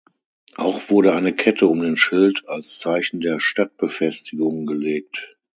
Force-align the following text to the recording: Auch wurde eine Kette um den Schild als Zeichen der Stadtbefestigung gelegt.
Auch 0.55 0.89
wurde 0.89 1.13
eine 1.13 1.31
Kette 1.35 1.67
um 1.67 1.79
den 1.79 1.95
Schild 1.95 2.45
als 2.47 2.79
Zeichen 2.79 3.19
der 3.21 3.39
Stadtbefestigung 3.39 4.65
gelegt. 4.65 5.37